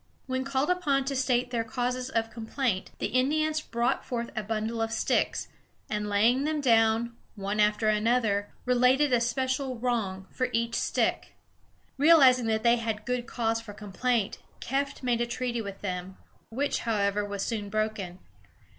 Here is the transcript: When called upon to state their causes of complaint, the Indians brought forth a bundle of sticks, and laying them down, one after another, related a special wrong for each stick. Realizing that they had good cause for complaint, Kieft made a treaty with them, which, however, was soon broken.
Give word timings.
When 0.25 0.43
called 0.43 0.71
upon 0.71 1.05
to 1.05 1.15
state 1.15 1.51
their 1.51 1.63
causes 1.63 2.09
of 2.09 2.31
complaint, 2.31 2.89
the 2.97 3.09
Indians 3.13 3.61
brought 3.61 4.03
forth 4.03 4.31
a 4.35 4.41
bundle 4.41 4.81
of 4.81 4.91
sticks, 4.91 5.47
and 5.91 6.09
laying 6.09 6.43
them 6.43 6.59
down, 6.59 7.15
one 7.35 7.59
after 7.59 7.87
another, 7.87 8.51
related 8.65 9.13
a 9.13 9.21
special 9.21 9.77
wrong 9.77 10.25
for 10.31 10.47
each 10.53 10.73
stick. 10.73 11.35
Realizing 11.99 12.47
that 12.47 12.63
they 12.63 12.77
had 12.77 13.05
good 13.05 13.27
cause 13.27 13.61
for 13.61 13.73
complaint, 13.73 14.39
Kieft 14.59 15.03
made 15.03 15.21
a 15.21 15.27
treaty 15.27 15.61
with 15.61 15.81
them, 15.81 16.17
which, 16.49 16.79
however, 16.79 17.23
was 17.23 17.45
soon 17.45 17.69
broken. 17.69 18.17